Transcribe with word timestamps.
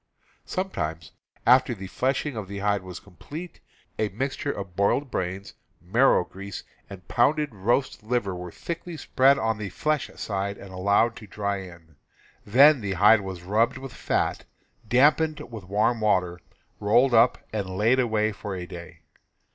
Sometimes, 0.47 1.11
after 1.45 1.75
the 1.75 1.85
fleshing 1.85 2.35
of 2.35 2.47
the 2.47 2.57
hide 2.57 2.81
was 2.81 2.99
completed, 2.99 3.59
a 3.99 4.09
mixture 4.09 4.51
of 4.51 4.75
boiled 4.75 5.11
brains, 5.11 5.53
marrow 5.79 6.23
grease, 6.25 6.63
and 6.89 7.07
pounded 7.07 7.53
roast 7.53 8.01
liver 8.01 8.33
was 8.33 8.55
thickly 8.55 8.97
spread 8.97 9.37
on 9.37 9.59
the 9.59 9.69
flesh 9.69 10.09
side 10.15 10.57
and 10.57 10.73
allowed 10.73 11.15
to 11.17 11.27
dry 11.27 11.57
in; 11.57 11.97
then 12.43 12.81
the 12.81 12.93
hide 12.93 13.21
was 13.21 13.43
rubbed 13.43 13.77
with 13.77 13.93
fat, 13.93 14.43
dampened 14.87 15.39
with 15.51 15.65
warm 15.65 16.01
water, 16.01 16.39
rolled 16.79 17.13
up 17.13 17.37
and 17.53 17.69
laid 17.77 17.99
away 17.99 18.31
for 18.31 18.55
a 18.55 18.65
day. 18.65 19.01